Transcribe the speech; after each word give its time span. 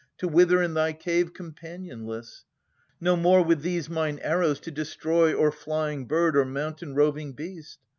To 0.17 0.27
wither 0.27 0.63
in 0.63 0.73
thy 0.73 0.93
cave 0.93 1.31
companionless: 1.31 2.45
No 2.99 3.15
more 3.15 3.43
with 3.43 3.61
these 3.61 3.87
mine 3.87 4.17
arrows 4.23 4.59
to 4.61 4.71
destroy 4.71 5.31
Or 5.31 5.51
flying 5.51 6.07
bird 6.07 6.35
or 6.35 6.43
mountain 6.43 6.95
roving 6.95 7.33
beast. 7.33 7.77